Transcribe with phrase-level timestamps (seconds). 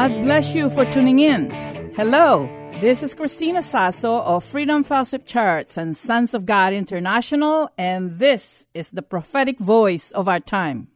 [0.00, 1.50] God bless you for tuning in.
[1.94, 2.48] Hello,
[2.80, 8.66] this is Christina Sasso of Freedom Fellowship Church and Sons of God International, and this
[8.72, 10.88] is the prophetic voice of our time.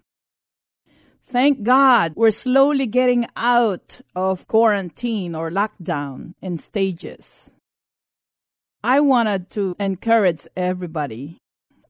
[1.27, 7.53] Thank God we're slowly getting out of quarantine or lockdown in stages.
[8.83, 11.37] I wanted to encourage everybody.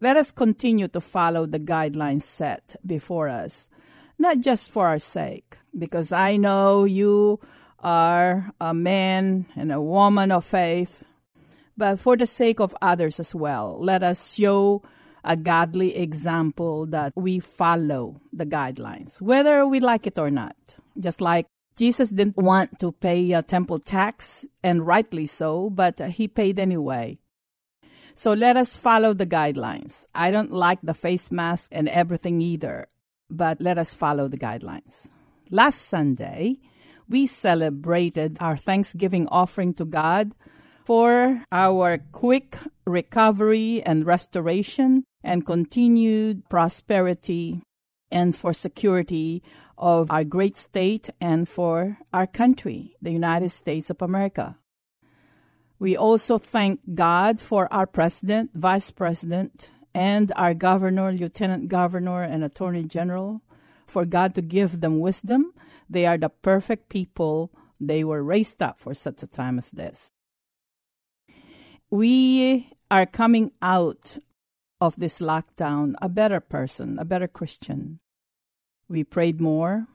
[0.01, 3.70] Let us continue to follow the guidelines set before us,
[4.18, 7.40] not just for our sake, because I know you
[7.80, 11.04] are a man and a woman of faith,
[11.76, 13.76] but for the sake of others as well.
[13.80, 14.82] Let us show
[15.24, 20.57] a godly example that we follow the guidelines, whether we like it or not.
[20.98, 26.29] Just like Jesus didn't want to pay a temple tax, and rightly so, but he
[26.29, 27.18] paid anyway.
[28.15, 30.07] So let us follow the guidelines.
[30.15, 32.87] I don't like the face mask and everything either,
[33.29, 35.09] but let us follow the guidelines.
[35.50, 36.56] Last Sunday,
[37.09, 40.32] we celebrated our Thanksgiving offering to God
[40.84, 47.62] for our quick recovery and restoration and continued prosperity
[48.10, 49.42] and for security
[49.76, 54.56] of our great state and for our country, the United States of America.
[55.79, 62.42] We also thank God for our president, vice president, and our governor, lieutenant governor, and
[62.42, 63.42] attorney general
[63.87, 65.53] for God to give them wisdom.
[65.88, 67.50] They are the perfect people.
[67.81, 70.10] They were raised up for such a time as this.
[71.91, 74.19] We are coming out
[74.81, 78.00] of this lockdown a better person, a better Christian.
[78.88, 79.87] We prayed more.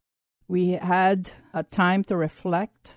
[0.47, 2.96] We had a time to reflect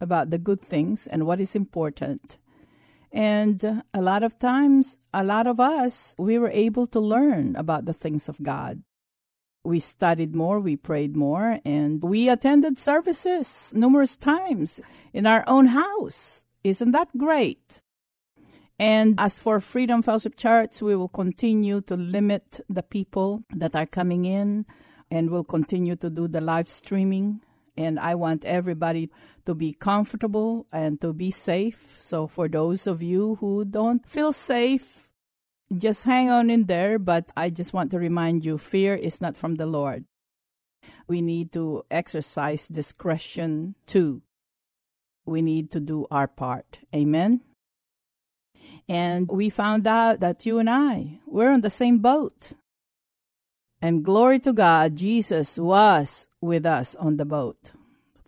[0.00, 2.38] about the good things and what is important.
[3.12, 7.84] And a lot of times, a lot of us, we were able to learn about
[7.84, 8.82] the things of God.
[9.64, 14.80] We studied more, we prayed more, and we attended services numerous times
[15.12, 16.44] in our own house.
[16.64, 17.80] Isn't that great?
[18.78, 23.86] And as for Freedom Fellowship Church, we will continue to limit the people that are
[23.86, 24.66] coming in
[25.12, 27.42] and we'll continue to do the live streaming.
[27.76, 29.10] And I want everybody
[29.46, 31.96] to be comfortable and to be safe.
[31.98, 35.01] So, for those of you who don't feel safe,
[35.74, 36.98] just hang on in there.
[36.98, 40.04] But I just want to remind you fear is not from the Lord.
[41.06, 44.22] We need to exercise discretion too.
[45.24, 46.80] We need to do our part.
[46.94, 47.40] Amen.
[48.88, 52.52] And we found out that you and I, we're on the same boat.
[53.80, 57.72] And glory to God, Jesus was with us on the boat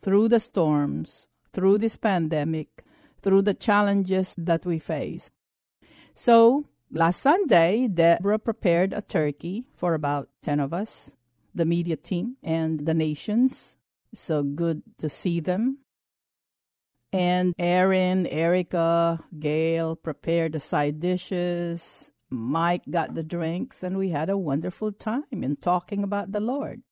[0.00, 2.84] through the storms, through this pandemic,
[3.22, 5.30] through the challenges that we face.
[6.14, 11.14] So, last Sunday, Deborah prepared a turkey for about 10 of us,
[11.54, 13.76] the media team and the nations.
[14.14, 15.78] So good to see them.
[17.12, 22.12] And Erin, Erica, Gail prepared the side dishes.
[22.30, 26.82] Mike got the drinks, and we had a wonderful time in talking about the Lord.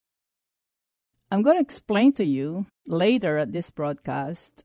[1.30, 4.64] I'm going to explain to you later at this broadcast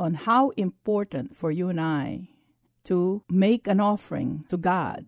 [0.00, 2.28] on how important for you and I
[2.88, 5.04] to make an offering to God,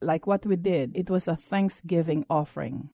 [0.00, 0.92] like what we did.
[0.94, 2.88] It was a Thanksgiving offering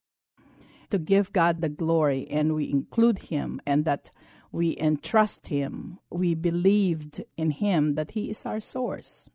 [0.89, 4.11] to give God the glory, and we include Him, and that
[4.51, 5.99] we entrust Him.
[6.09, 9.29] We believed in Him that He is our source.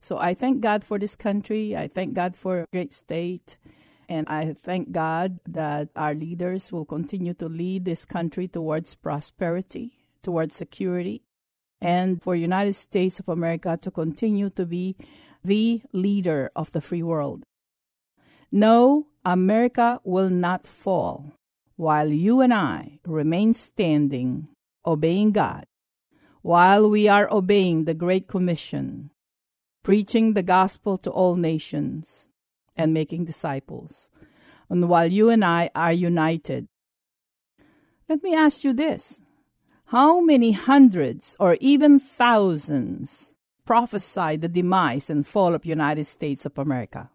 [0.00, 1.76] So I thank God for this country.
[1.76, 3.58] I thank God for a great state.
[4.08, 9.92] And I thank God that our leaders will continue to lead this country towards prosperity,
[10.22, 11.22] towards security,
[11.80, 14.96] and for United States of America to continue to be
[15.42, 17.42] the leader of the free world.
[18.52, 21.32] No, America will not fall
[21.76, 24.48] while you and I remain standing,
[24.84, 25.64] obeying God,
[26.42, 29.10] while we are obeying the Great Commission,
[29.82, 32.28] preaching the gospel to all nations,
[32.76, 34.10] and making disciples,
[34.68, 36.66] and while you and I are united.
[38.08, 39.22] Let me ask you this
[39.90, 43.34] how many hundreds or even thousands
[43.66, 47.10] prophesied the demise and fall of United States of America?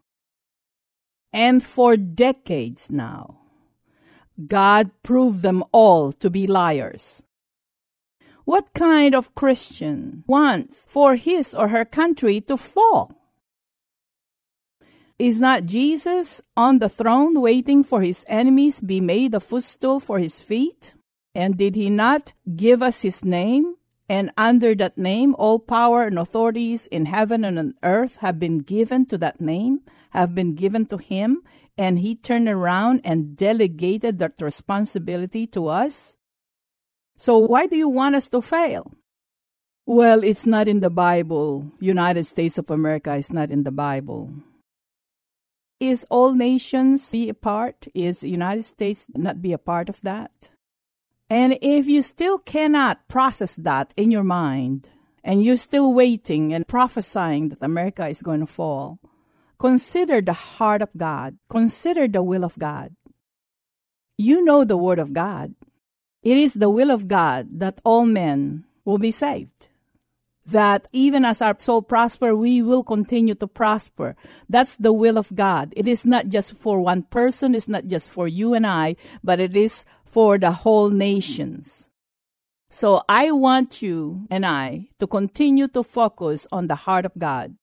[1.32, 3.38] And for decades now,
[4.46, 7.22] God proved them all to be liars.
[8.44, 13.10] What kind of Christian wants for his or her country to fall?
[15.18, 20.18] Is not Jesus on the throne waiting for his enemies be made a footstool for
[20.18, 20.92] his feet?
[21.36, 23.76] And did he not give us his name?
[24.08, 28.60] And under that name, all power and authorities in heaven and on earth have been
[28.60, 29.80] given to that name,
[30.12, 31.42] have been given to him,
[31.76, 36.16] and he turned around and delegated that responsibility to us.
[37.18, 38.92] So why do you want us to fail?
[39.84, 41.70] Well, it's not in the Bible.
[41.80, 44.32] United States of America is not in the Bible.
[45.80, 47.88] Is all nations be a part?
[47.94, 50.55] Is United States not be a part of that?
[51.28, 54.90] And if you still cannot process that in your mind,
[55.26, 59.00] and you're still waiting and prophesying that America is going to fall,
[59.58, 61.36] consider the heart of God.
[61.50, 62.94] Consider the will of God.
[64.16, 65.54] You know the Word of God.
[66.22, 69.68] It is the will of God that all men will be saved
[70.46, 74.16] that even as our soul prosper, we will continue to prosper.
[74.48, 75.72] That's the will of God.
[75.76, 79.40] It is not just for one person, it's not just for you and I, but
[79.40, 81.90] it is for the whole nations.
[82.70, 87.56] So I want you and I to continue to focus on the heart of God.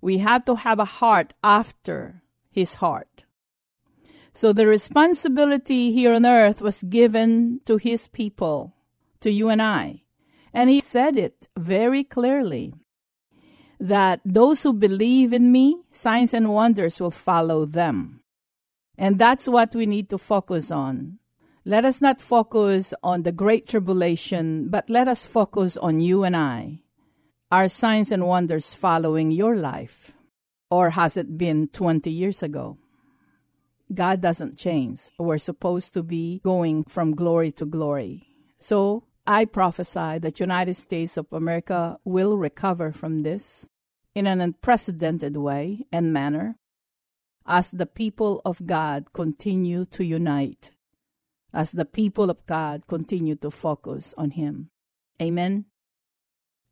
[0.00, 3.24] We have to have a heart after his heart.
[4.32, 8.74] So the responsibility here on earth was given to his people,
[9.20, 10.02] to you and I.
[10.52, 12.74] And he said it very clearly
[13.78, 18.20] that those who believe in me, signs and wonders will follow them.
[18.98, 21.18] And that's what we need to focus on.
[21.64, 26.36] Let us not focus on the great tribulation, but let us focus on you and
[26.36, 26.80] I.
[27.50, 30.12] Are signs and wonders following your life?
[30.70, 32.78] Or has it been 20 years ago?
[33.92, 35.10] God doesn't change.
[35.18, 38.26] We're supposed to be going from glory to glory.
[38.58, 43.68] So I prophesy that United States of America will recover from this
[44.14, 46.56] in an unprecedented way and manner
[47.46, 50.70] as the people of God continue to unite,
[51.52, 54.70] as the people of God continue to focus on Him.
[55.20, 55.66] Amen.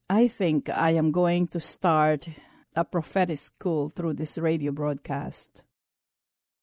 [0.09, 2.29] I think I am going to start
[2.75, 5.63] a prophetic school through this radio broadcast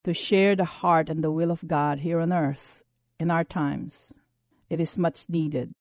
[0.04, 2.84] to share the heart and the will of God here on earth
[3.20, 4.14] in our times.
[4.70, 5.74] It is much needed.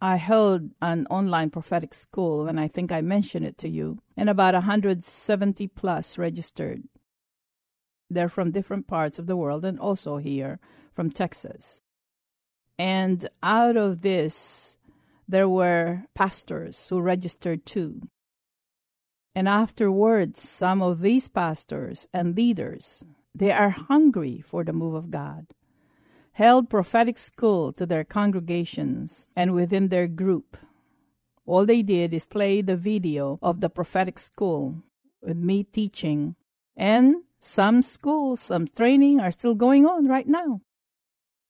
[0.00, 4.30] I held an online prophetic school, and I think I mentioned it to you, and
[4.30, 6.84] about 170 plus registered.
[8.08, 10.58] They're from different parts of the world and also here
[10.90, 11.82] from Texas.
[12.78, 14.78] And out of this,
[15.28, 18.00] there were pastors who registered too.
[19.34, 23.04] And afterwards, some of these pastors and leaders,
[23.34, 25.46] they are hungry for the move of God
[26.40, 30.56] held prophetic school to their congregations and within their group.
[31.44, 34.76] All they did is play the video of the prophetic school
[35.20, 36.36] with me teaching,
[36.74, 40.62] and some schools, some training are still going on right now.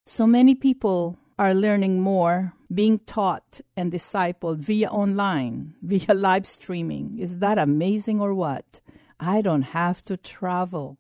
[0.07, 7.17] So many people are learning more, being taught and discipled via online, via live streaming.
[7.21, 8.81] Is that amazing or what?
[9.21, 10.99] I don't have to travel.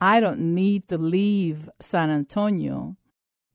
[0.00, 2.96] I don't need to leave San Antonio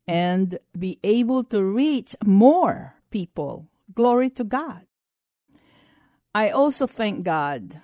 [0.07, 3.67] and be able to reach more people.
[3.93, 4.85] Glory to God.
[6.33, 7.81] I also thank God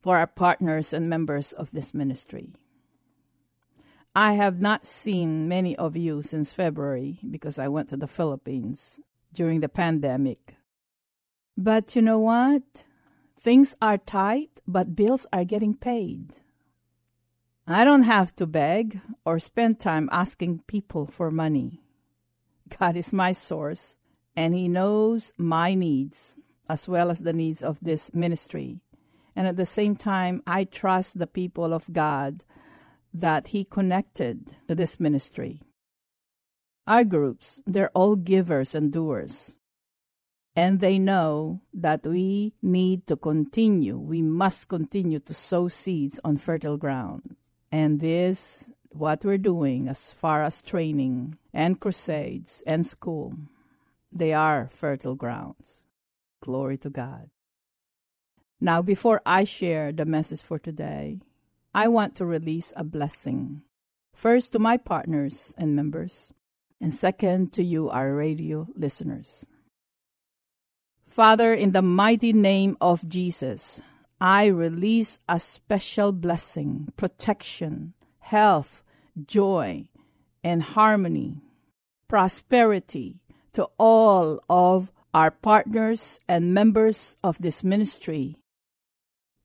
[0.00, 2.54] for our partners and members of this ministry.
[4.14, 8.98] I have not seen many of you since February because I went to the Philippines
[9.32, 10.56] during the pandemic.
[11.56, 12.84] But you know what?
[13.38, 16.34] Things are tight, but bills are getting paid.
[17.72, 21.80] I don't have to beg or spend time asking people for money.
[22.80, 23.96] God is my source,
[24.34, 26.36] and He knows my needs
[26.68, 28.80] as well as the needs of this ministry.
[29.36, 32.42] And at the same time, I trust the people of God
[33.14, 35.60] that He connected to this ministry.
[36.88, 39.58] Our groups, they're all givers and doers.
[40.56, 46.36] And they know that we need to continue, we must continue to sow seeds on
[46.36, 47.36] fertile ground.
[47.72, 53.34] And this, what we're doing as far as training and crusades and school,
[54.12, 55.86] they are fertile grounds.
[56.40, 57.30] Glory to God.
[58.60, 61.20] Now, before I share the message for today,
[61.74, 63.62] I want to release a blessing.
[64.12, 66.32] First, to my partners and members,
[66.80, 69.46] and second, to you, our radio listeners.
[71.06, 73.82] Father, in the mighty name of Jesus,
[74.20, 78.82] I release a special blessing, protection, health,
[79.26, 79.88] joy,
[80.44, 81.40] and harmony,
[82.06, 83.20] prosperity
[83.54, 88.36] to all of our partners and members of this ministry.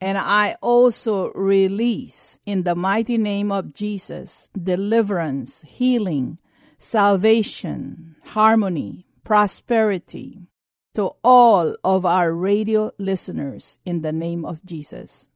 [0.02, 6.38] And I also release, in the mighty name of Jesus, deliverance, healing,
[6.78, 10.50] salvation, harmony, prosperity
[10.96, 15.30] to all of our radio listeners in the name of Jesus.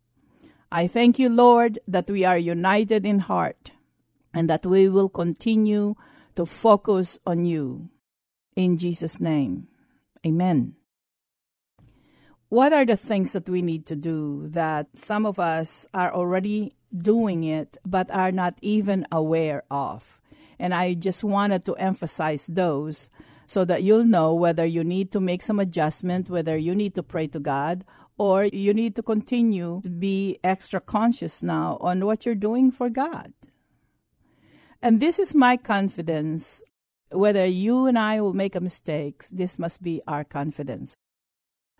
[0.71, 3.71] I thank you, Lord, that we are united in heart
[4.33, 5.95] and that we will continue
[6.35, 7.89] to focus on you.
[8.55, 9.67] In Jesus' name,
[10.25, 10.75] amen.
[12.49, 16.75] What are the things that we need to do that some of us are already
[16.95, 20.21] doing it but are not even aware of?
[20.57, 23.09] And I just wanted to emphasize those
[23.49, 27.01] so that you'll know whether you need to make some adjustment, whether you need to
[27.01, 27.83] pray to God,
[28.15, 32.91] or you need to continue to be extra conscious now on what you're doing for
[32.91, 33.33] God.
[34.83, 36.61] And this is my confidence.
[37.11, 40.95] Whether you and I will make a mistake, this must be our confidence.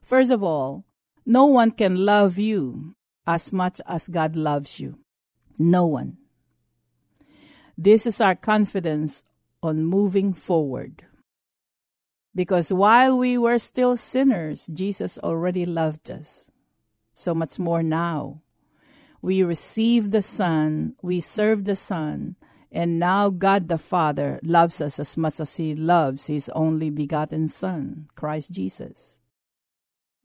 [0.02, 0.86] First of all,
[1.24, 2.96] no one can love you
[3.28, 4.98] as much as God loves you.
[5.60, 6.18] No one.
[7.78, 9.24] This is our confidence
[9.62, 11.06] on moving forward.
[12.40, 16.50] Because while we were still sinners, Jesus already loved us.
[17.14, 18.44] So much more now.
[19.22, 22.38] We receive the Son, we serve the Son,
[22.72, 27.50] and now God the Father loves us as much as He loves His only begotten
[27.50, 29.20] Son, Christ Jesus.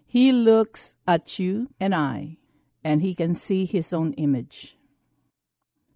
[0.06, 2.36] He looks at you and I,
[2.84, 4.76] and He can see His own image.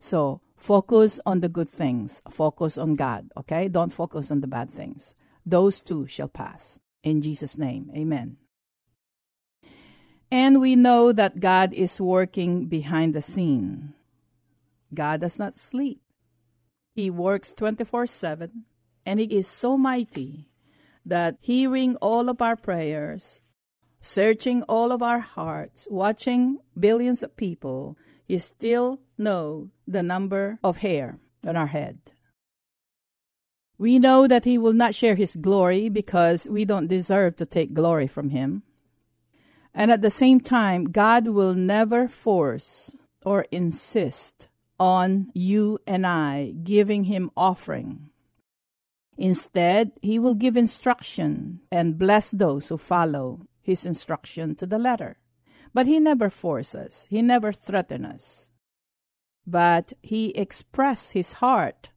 [0.00, 2.20] So Focus on the good things.
[2.28, 3.68] Focus on God, okay?
[3.68, 5.14] Don't focus on the bad things.
[5.48, 6.78] Those too shall pass.
[7.02, 8.36] In Jesus' name, amen.
[10.30, 13.94] And we know that God is working behind the scene.
[14.92, 16.02] God does not sleep.
[16.94, 18.64] He works 24 7,
[19.06, 20.50] and He is so mighty
[21.06, 23.40] that hearing all of our prayers,
[24.02, 30.78] searching all of our hearts, watching billions of people, He still know the number of
[30.78, 32.12] hair on our head.
[33.78, 37.74] We know that He will not share His glory because we don't deserve to take
[37.74, 38.62] glory from Him.
[39.72, 44.48] And at the same time, God will never force or insist
[44.80, 48.10] on you and I giving Him offering.
[49.16, 55.18] Instead, He will give instruction and bless those who follow His instruction to the letter.
[55.74, 58.50] But he never forces us, he never threatens us.
[59.46, 61.90] But he expressed his heart,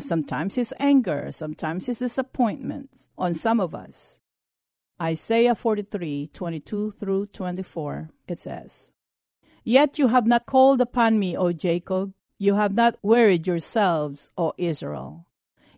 [0.00, 4.20] sometimes his anger, sometimes his disappointment on some of us.
[5.00, 8.90] Isaiah 43 22 through 24, it says,
[9.64, 14.52] Yet you have not called upon me, O Jacob, you have not wearied yourselves, O
[14.56, 15.26] Israel.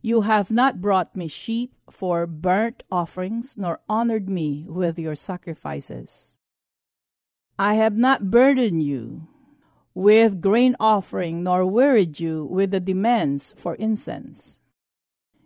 [0.03, 6.39] You have not brought me sheep for burnt offerings, nor honored me with your sacrifices.
[7.59, 9.29] I have not burdened you
[10.01, 14.63] with grain offering, nor wearied you with the demands for incense.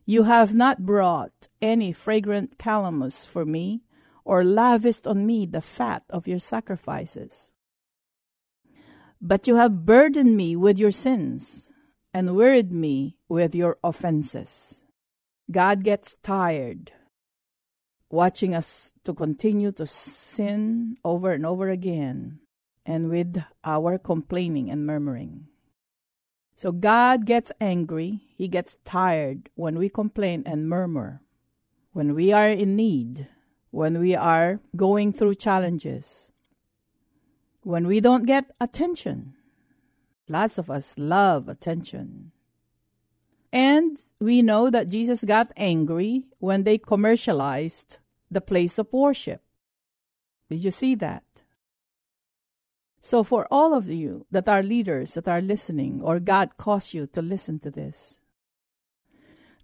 [0.07, 3.83] You have not brought any fragrant calamus for me,
[4.25, 7.51] or lavished on me the fat of your sacrifices.
[9.21, 11.73] But you have burdened me with your sins,
[12.13, 14.83] and wearied me with your offenses.
[15.51, 16.93] God gets tired
[18.09, 22.39] watching us to continue to sin over and over again
[22.87, 25.49] and with our complaining and murmuring.
[26.57, 31.23] So God gets angry, He gets tired when we complain and murmur,
[31.93, 33.29] when we are in need,
[33.71, 36.31] when we are going through challenges,
[37.63, 39.35] when we don't get attention.
[40.29, 42.31] Lots of us love attention.
[43.53, 47.99] And we know that Jesus got angry when they commercialized
[48.31, 49.43] the place of worship.
[50.49, 51.24] Did you see that?
[53.05, 57.07] So, for all of you that are leaders that are listening, or God caused you
[57.09, 58.23] to listen to this,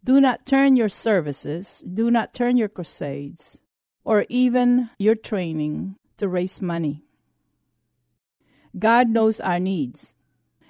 [0.04, 3.64] do not turn your services, do not turn your crusades,
[4.04, 7.02] or even your training to raise money.
[8.78, 10.14] God knows our needs,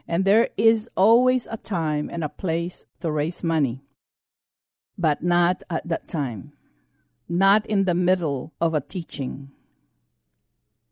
[0.06, 3.82] and there is always a time and a place to raise money,
[4.96, 6.52] but not at that time
[7.30, 9.52] not in the middle of a teaching.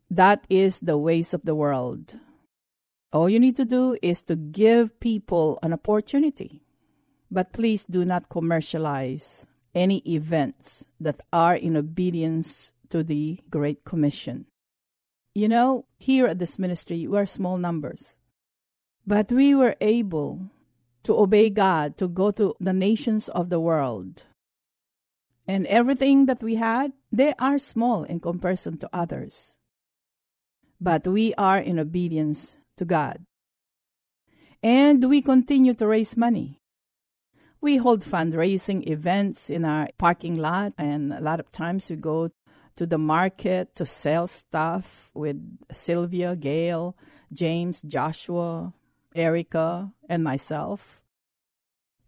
[0.09, 2.15] That is the ways of the world.
[3.13, 6.63] All you need to do is to give people an opportunity.
[7.31, 14.45] But please do not commercialize any events that are in obedience to the Great Commission.
[15.35, 18.17] You know, here at this ministry, we're small numbers.
[19.05, 20.49] But we were able
[21.03, 24.23] to obey God, to go to the nations of the world.
[25.47, 29.58] And everything that we had, they are small in comparison to others.
[30.79, 33.25] But we are in obedience to God.
[34.63, 36.59] And we continue to raise money.
[37.61, 42.31] We hold fundraising events in our parking lot, and a lot of times we go
[42.77, 45.35] to the market to sell stuff with
[45.71, 46.95] Sylvia, Gail,
[47.33, 48.73] James, Joshua,
[49.13, 51.03] Erica, and myself.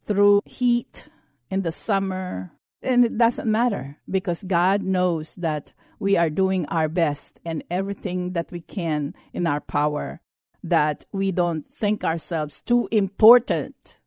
[0.04, 1.10] Through heat
[1.50, 2.51] in the summer,
[2.82, 8.34] and it doesn't matter because God knows that we are doing our best and everything
[8.34, 10.20] that we can in our power,
[10.63, 14.00] that we don't think ourselves too important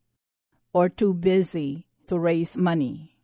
[0.73, 3.17] or too busy to raise money.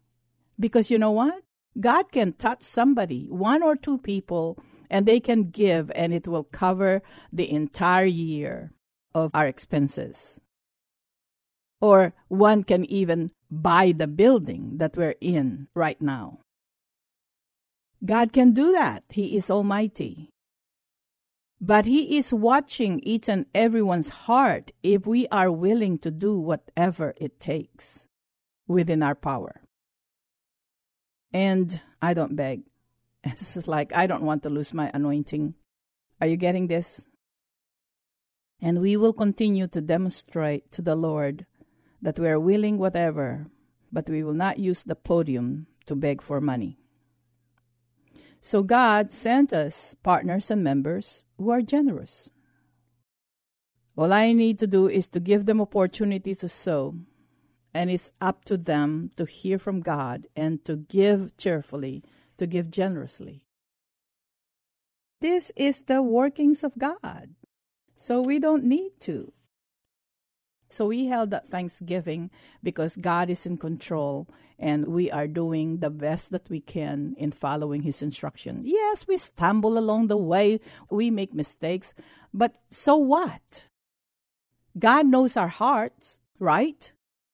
[0.57, 1.43] Because you know what?
[1.81, 4.57] God can touch somebody, one or two people,
[4.89, 8.71] and they can give, and it will cover the entire year
[9.13, 10.41] of our expenses.
[11.81, 16.39] Or one can even buy the building that we're in right now.
[18.05, 19.05] God can do that.
[19.11, 20.31] He is Almighty.
[21.61, 27.15] But He is watching each and everyone's heart if we are willing to do whatever
[27.19, 28.09] it takes
[28.67, 29.61] within our power.
[31.33, 32.63] And I don't beg.
[33.25, 35.55] It's like I don't want to lose my anointing.
[36.21, 37.07] Are you getting this?
[38.63, 41.47] And we will continue to demonstrate to the Lord
[42.01, 43.47] that we are willing whatever,
[43.93, 46.80] but we will not use the podium to beg for money.
[48.41, 52.31] So God sent us partners and members who are generous.
[53.97, 56.97] All I need to do is to give them opportunity to sow
[57.73, 62.03] and it's up to them to hear from God and to give cheerfully,
[62.37, 63.43] to give generously.
[65.21, 67.35] This is the workings of God.
[67.97, 69.33] So we don't need to.
[70.71, 72.31] So we held that Thanksgiving
[72.63, 77.33] because God is in control and we are doing the best that we can in
[77.33, 78.61] following His instruction.
[78.63, 81.93] Yes, we stumble along the way, we make mistakes,
[82.33, 83.65] but so what?
[84.79, 86.93] God knows our hearts, right?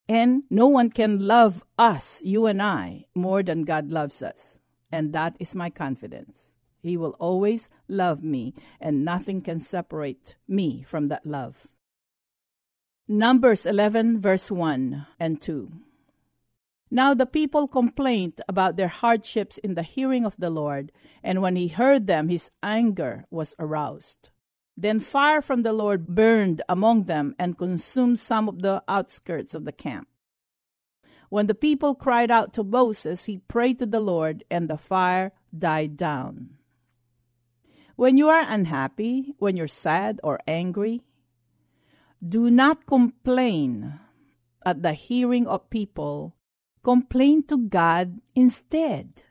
[0.08, 4.60] And no one can love us, you and I, more than God loves us.
[4.90, 6.54] And that is my confidence.
[6.80, 11.75] He will always love me, and nothing can separate me from that love.
[13.08, 15.70] Numbers 11, verse 1 and 2.
[16.90, 20.90] Now the people complained about their hardships in the hearing of the Lord,
[21.22, 24.30] and when he heard them, his anger was aroused.
[24.76, 29.64] Then fire from the Lord burned among them and consumed some of the outskirts of
[29.64, 30.08] the camp.
[31.28, 35.30] When the people cried out to Moses, he prayed to the Lord, and the fire
[35.56, 36.56] died down.
[37.94, 41.04] When you are unhappy, when you're sad or angry,
[42.24, 43.98] do not complain
[44.64, 46.34] at the hearing of people.
[46.82, 49.22] Complain to God instead.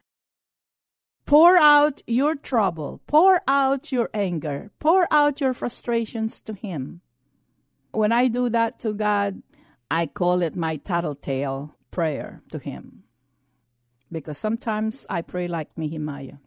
[1.26, 7.02] Pour out your trouble, pour out your anger, pour out your frustrations to Him.
[7.92, 9.42] When I do that to God,
[9.90, 13.04] I call it my tattletale prayer to Him.
[14.12, 16.38] Because sometimes I pray like Nehemiah.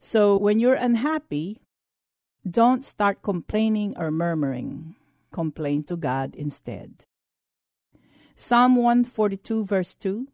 [0.00, 1.58] So when you're unhappy,
[2.48, 4.96] don't start complaining or murmuring.
[5.32, 7.04] Complain to God instead.
[8.36, 10.28] Psalm 142, verse 2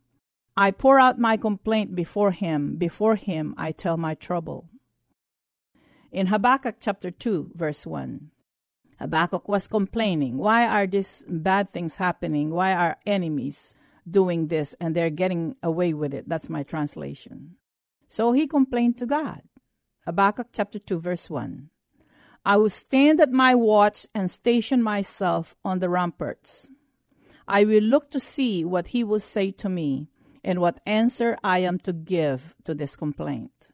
[0.57, 4.69] I pour out my complaint before him, before him I tell my trouble.
[6.11, 8.31] In Habakkuk chapter 2, verse 1,
[8.99, 12.51] Habakkuk was complaining, Why are these bad things happening?
[12.51, 13.77] Why are enemies
[14.09, 16.29] doing this and they're getting away with it?
[16.29, 17.55] That's my translation.
[18.09, 19.43] So he complained to God.
[20.07, 21.71] Habakkuk chapter 2, verse 1.
[22.49, 26.71] I will stand at my watch and station myself on the ramparts.
[27.47, 30.09] I will look to see what he will say to me
[30.43, 33.69] and what answer I am to give to this complaint.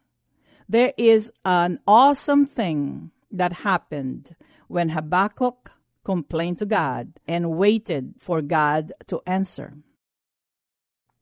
[0.67, 4.35] There is an awesome thing that happened
[4.67, 5.71] when Habakkuk
[6.03, 9.75] complained to God and waited for God to answer.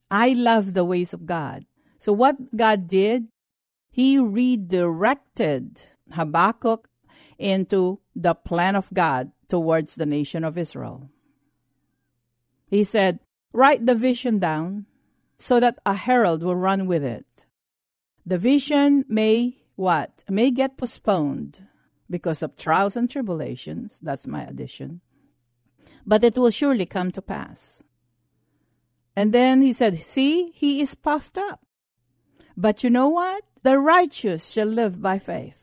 [0.09, 1.67] I love the ways of God.
[1.99, 3.27] So, what God did,
[3.91, 6.89] He redirected Habakkuk
[7.37, 11.09] into the plan of God towards the nation of Israel.
[12.67, 13.19] He said,
[13.51, 14.87] Write the vision down
[15.37, 17.45] so that a herald will run with it.
[18.25, 20.23] The vision may what?
[20.29, 21.67] May get postponed
[22.09, 23.99] because of trials and tribulations.
[23.99, 25.01] That's my addition.
[26.05, 27.83] But it will surely come to pass.
[29.15, 31.65] And then he said, See, he is puffed up.
[32.55, 33.43] But you know what?
[33.63, 35.62] The righteous shall live by faith.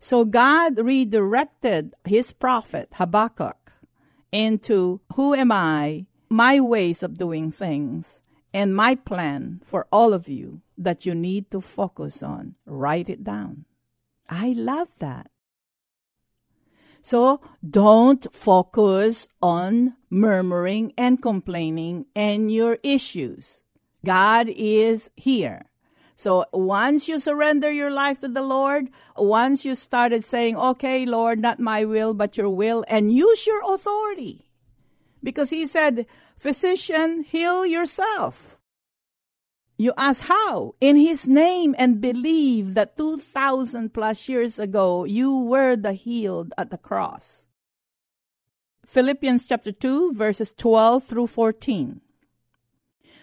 [0.00, 3.72] So God redirected his prophet Habakkuk
[4.32, 10.26] into who am I, my ways of doing things, and my plan for all of
[10.26, 12.54] you that you need to focus on.
[12.64, 13.66] Write it down.
[14.28, 15.30] I love that.
[17.02, 23.62] So don't focus on murmuring and complaining and your issues.
[24.04, 25.69] God is here.
[26.20, 31.40] So once you surrender your life to the Lord, once you started saying, okay, Lord,
[31.40, 34.44] not my will, but your will, and use your authority.
[35.22, 36.04] Because he said,
[36.36, 38.58] physician, heal yourself.
[39.78, 40.74] You ask how?
[40.78, 46.68] In his name and believe that 2,000 plus years ago you were the healed at
[46.68, 47.46] the cross.
[48.84, 52.02] Philippians chapter 2, verses 12 through 14.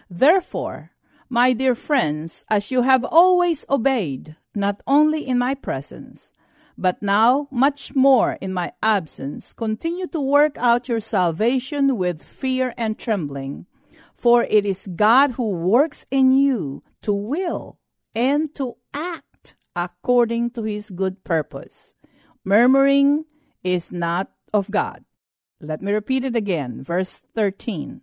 [0.10, 0.97] Therefore,
[1.30, 6.34] my dear friends, as you have always obeyed, not only in my presence,
[6.78, 12.74] but now much more in my absence, continue to work out your salvation with fear
[12.78, 13.66] and trembling
[14.18, 17.80] for it is God who works in you to will
[18.16, 21.94] and to act according to his good purpose.
[22.44, 23.26] Murmuring
[23.64, 25.06] is not of God.
[25.62, 28.02] Let me repeat it again, verse 13.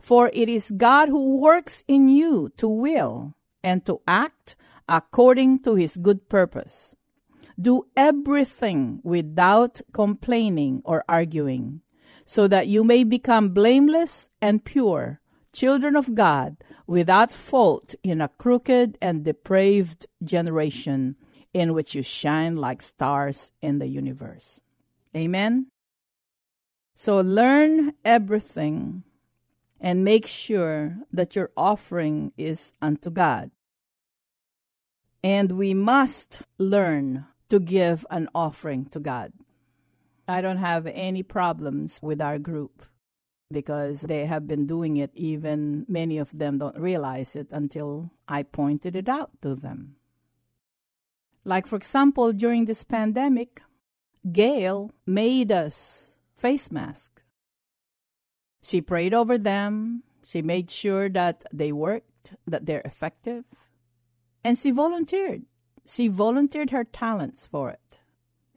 [0.00, 4.56] For it is God who works in you to will and to act
[4.88, 6.96] according to his good purpose.
[7.60, 11.82] Do everything without complaining or arguing,
[12.24, 15.20] so that you may become blameless and pure,
[15.52, 21.16] children of God, without fault in a crooked and depraved generation
[21.52, 24.60] in which you shine like stars in the universe.
[25.14, 25.66] Amen.
[26.94, 29.04] So learn everything
[29.80, 33.50] and make sure that your offering is unto God.
[35.24, 39.32] And we must learn to give an offering to God.
[40.28, 42.84] I don't have any problems with our group
[43.50, 48.44] because they have been doing it, even many of them don't realize it until I
[48.44, 49.96] pointed it out to them.
[51.44, 53.60] Like, for example, during this pandemic,
[54.30, 57.22] Gail made us face masks.
[58.62, 63.44] She prayed over them, she made sure that they worked, that they're effective,
[64.44, 65.42] and she volunteered.
[65.86, 67.98] She volunteered her talents for it.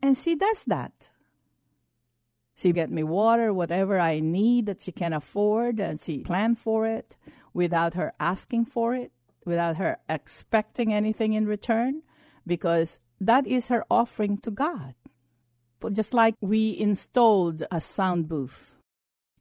[0.01, 1.09] And she does that.
[2.55, 6.85] She get me water, whatever I need that she can afford, and she plan for
[6.85, 7.17] it
[7.53, 9.11] without her asking for it,
[9.45, 12.03] without her expecting anything in return,
[12.45, 14.95] because that is her offering to God.
[15.79, 18.75] But just like we installed a sound booth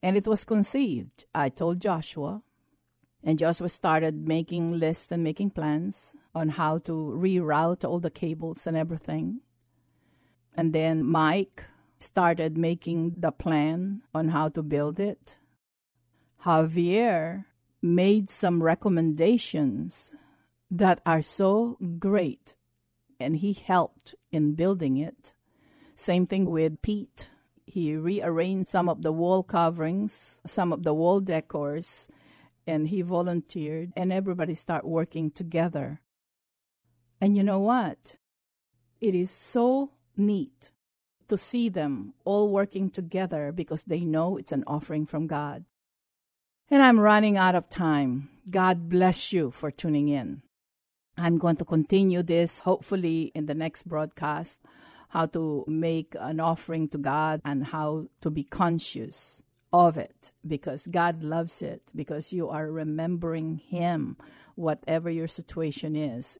[0.02, 2.42] and it was conceived, I told Joshua,
[3.22, 8.66] and Joshua started making lists and making plans on how to reroute all the cables
[8.66, 9.40] and everything.
[10.54, 11.64] And then Mike
[11.98, 15.38] started making the plan on how to build it.
[16.44, 17.44] Javier
[17.80, 20.16] made some recommendations
[20.70, 22.56] that are so great,
[23.20, 25.34] and he helped in building it.
[25.94, 27.28] Same thing with Pete.
[27.66, 32.08] He rearranged some of the wall coverings, some of the wall decors,
[32.66, 36.00] and he volunteered, and everybody started working together.
[37.20, 38.16] And you know what?
[39.00, 40.72] It is so neat
[41.28, 45.64] to see them all working together because they know it's an offering from God.
[46.70, 48.28] And I'm running out of time.
[48.50, 50.42] God bless you for tuning in.
[51.16, 54.62] I'm going to continue this hopefully in the next broadcast
[55.12, 60.86] how to make an offering to God and how to be conscious of it because
[60.86, 64.16] God loves it, because you are remembering Him,
[64.54, 66.38] whatever your situation is.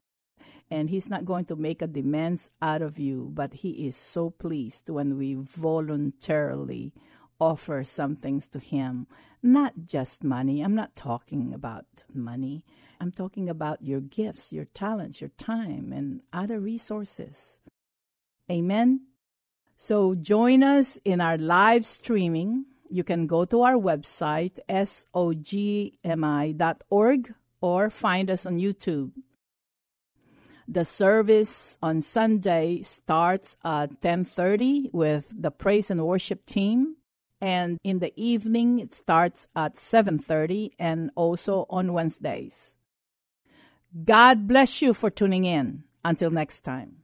[0.71, 4.31] And he's not going to make a demands out of you but he is so
[4.31, 6.93] pleased when we voluntarily
[7.39, 9.05] offer some things to him.
[9.43, 10.61] Not just money.
[10.61, 12.65] I'm not talking about money.
[12.99, 17.59] I'm talking about your gifts your talents your time and other resources
[18.51, 19.01] amen
[19.75, 26.03] so join us in our live streaming you can go to our website sogmi.org
[27.61, 29.11] or find us on youtube
[30.67, 36.95] the service on Sunday starts at 10:30 with the praise and worship team
[37.41, 42.77] and in the evening it starts at 7:30 and also on Wednesdays.
[44.05, 45.83] God bless you for tuning in.
[46.05, 47.02] Until next time.